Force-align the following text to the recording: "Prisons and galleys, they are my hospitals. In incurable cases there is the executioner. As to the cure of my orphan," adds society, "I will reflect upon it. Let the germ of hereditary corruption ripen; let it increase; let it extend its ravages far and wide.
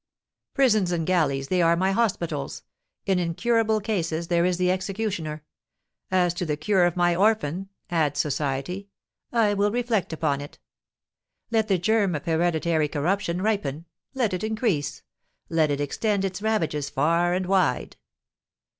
"Prisons 0.55 0.91
and 0.91 1.05
galleys, 1.05 1.49
they 1.49 1.61
are 1.61 1.75
my 1.75 1.91
hospitals. 1.91 2.63
In 3.05 3.19
incurable 3.19 3.79
cases 3.79 4.29
there 4.29 4.45
is 4.45 4.57
the 4.57 4.71
executioner. 4.71 5.43
As 6.09 6.33
to 6.33 6.43
the 6.43 6.57
cure 6.57 6.85
of 6.85 6.95
my 6.97 7.15
orphan," 7.15 7.69
adds 7.91 8.19
society, 8.19 8.89
"I 9.31 9.53
will 9.53 9.69
reflect 9.71 10.11
upon 10.11 10.41
it. 10.41 10.57
Let 11.51 11.67
the 11.67 11.77
germ 11.77 12.15
of 12.15 12.25
hereditary 12.25 12.87
corruption 12.87 13.43
ripen; 13.43 13.85
let 14.15 14.33
it 14.33 14.43
increase; 14.43 15.03
let 15.49 15.69
it 15.69 15.79
extend 15.79 16.25
its 16.25 16.41
ravages 16.41 16.89
far 16.89 17.35
and 17.35 17.45
wide. 17.45 17.95